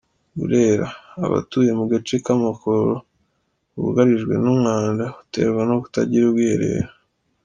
Burera: 0.37 0.87
Abatuye 1.25 1.71
mu 1.79 1.85
gace 1.91 2.15
k’amakoro 2.25 2.93
bugarijwe 3.81 4.33
n’umwanda 4.43 5.05
uterwa 5.21 5.61
no 5.69 5.75
kutagira 5.81 6.25
ubwiherero. 6.27 6.89